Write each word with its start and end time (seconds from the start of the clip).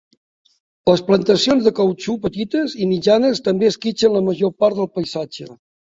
Les 0.91 1.03
plantacions 1.09 1.67
de 1.67 1.75
cautxú 1.81 2.17
petites 2.25 2.75
i 2.81 2.89
mitjanes 2.95 3.45
també 3.51 3.71
esquitxen 3.73 4.19
la 4.21 4.27
major 4.31 4.59
part 4.63 4.81
del 4.83 4.95
paisatge. 4.99 5.53